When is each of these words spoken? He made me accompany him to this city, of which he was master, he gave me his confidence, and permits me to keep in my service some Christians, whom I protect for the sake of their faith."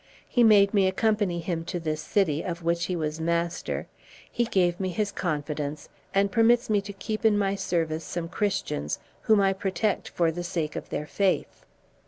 He 0.27 0.43
made 0.43 0.73
me 0.73 0.87
accompany 0.87 1.41
him 1.41 1.63
to 1.65 1.79
this 1.79 2.01
city, 2.01 2.41
of 2.43 2.63
which 2.63 2.85
he 2.85 2.95
was 2.95 3.21
master, 3.21 3.85
he 4.31 4.45
gave 4.45 4.79
me 4.79 4.89
his 4.89 5.11
confidence, 5.11 5.89
and 6.11 6.31
permits 6.31 6.71
me 6.71 6.81
to 6.81 6.93
keep 6.93 7.23
in 7.23 7.37
my 7.37 7.53
service 7.53 8.03
some 8.03 8.27
Christians, 8.27 8.97
whom 9.29 9.39
I 9.39 9.53
protect 9.53 10.09
for 10.09 10.31
the 10.31 10.43
sake 10.43 10.75
of 10.75 10.89
their 10.89 11.05
faith." 11.05 11.65